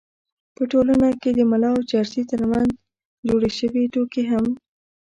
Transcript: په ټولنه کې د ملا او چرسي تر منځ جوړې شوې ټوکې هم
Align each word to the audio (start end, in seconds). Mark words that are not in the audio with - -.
په 0.55 0.63
ټولنه 0.71 1.07
کې 1.21 1.29
د 1.37 1.39
ملا 1.51 1.69
او 1.75 1.81
چرسي 1.91 2.23
تر 2.31 2.41
منځ 2.51 2.69
جوړې 3.27 3.49
شوې 3.59 3.83
ټوکې 3.93 4.23
هم 4.31 4.45